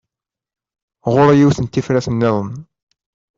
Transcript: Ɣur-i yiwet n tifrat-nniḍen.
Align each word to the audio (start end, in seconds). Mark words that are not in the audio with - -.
Ɣur-i 1.13 1.35
yiwet 1.39 1.59
n 1.61 1.65
tifrat-nniḍen. 1.67 2.49